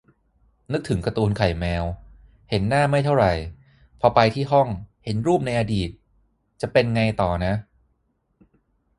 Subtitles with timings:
[0.73, 1.83] นึกถึงการ์ตูนไข่แมว
[2.49, 3.33] เห็นหน้าไม่เท่าไหร่
[3.99, 4.67] พอไปที่ห้อง
[5.05, 5.89] เห็นรูปในอดีต
[6.61, 7.53] จะเป็นไงต่อนะ